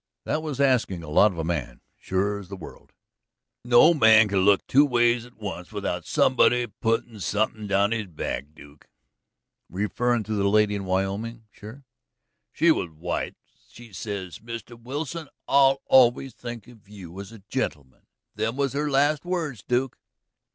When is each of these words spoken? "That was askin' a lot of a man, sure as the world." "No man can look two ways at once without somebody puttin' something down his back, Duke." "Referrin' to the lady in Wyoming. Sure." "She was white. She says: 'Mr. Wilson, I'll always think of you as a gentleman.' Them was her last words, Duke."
"That 0.23 0.41
was 0.41 0.59
askin' 0.59 1.03
a 1.03 1.09
lot 1.09 1.31
of 1.31 1.37
a 1.37 1.43
man, 1.43 1.79
sure 1.95 2.39
as 2.39 2.49
the 2.49 2.55
world." 2.55 2.91
"No 3.63 3.93
man 3.93 4.29
can 4.29 4.39
look 4.39 4.65
two 4.65 4.83
ways 4.83 5.27
at 5.27 5.37
once 5.37 5.71
without 5.71 6.07
somebody 6.07 6.65
puttin' 6.65 7.19
something 7.19 7.67
down 7.67 7.91
his 7.91 8.07
back, 8.07 8.45
Duke." 8.55 8.87
"Referrin' 9.69 10.23
to 10.23 10.33
the 10.33 10.47
lady 10.49 10.73
in 10.73 10.85
Wyoming. 10.85 11.43
Sure." 11.51 11.85
"She 12.51 12.71
was 12.71 12.89
white. 12.89 13.35
She 13.69 13.93
says: 13.93 14.39
'Mr. 14.39 14.75
Wilson, 14.81 15.29
I'll 15.47 15.83
always 15.85 16.33
think 16.33 16.67
of 16.67 16.89
you 16.89 17.19
as 17.21 17.31
a 17.31 17.37
gentleman.' 17.47 18.07
Them 18.33 18.55
was 18.57 18.73
her 18.73 18.89
last 18.89 19.23
words, 19.23 19.61
Duke." 19.61 19.99